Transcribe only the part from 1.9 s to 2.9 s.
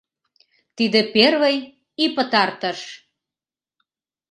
и пытартыш!